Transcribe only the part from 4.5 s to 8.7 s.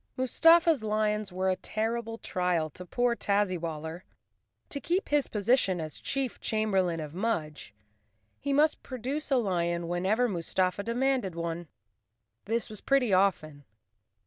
To keep his position as chief chamberlain of Mudge, he